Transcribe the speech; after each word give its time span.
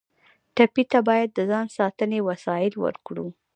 ټپي 0.55 0.83
ته 0.91 0.99
باید 1.07 1.29
د 1.33 1.39
ځان 1.51 1.65
ساتنې 1.77 2.19
وسایل 2.29 2.73
ورکړو. 2.83 3.27